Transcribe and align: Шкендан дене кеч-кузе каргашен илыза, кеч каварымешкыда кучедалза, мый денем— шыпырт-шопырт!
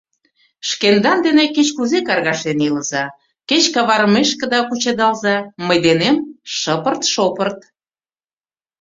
Шкендан 0.69 1.17
дене 1.25 1.45
кеч-кузе 1.55 1.99
каргашен 2.07 2.59
илыза, 2.67 3.03
кеч 3.49 3.63
каварымешкыда 3.73 4.59
кучедалза, 4.67 5.35
мый 5.67 5.79
денем— 5.85 6.15
шыпырт-шопырт! 6.59 7.59